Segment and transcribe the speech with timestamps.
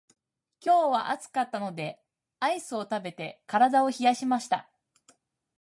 [0.61, 1.99] 今日は暑かったので
[2.39, 4.67] アイスを食べて体を冷やしました。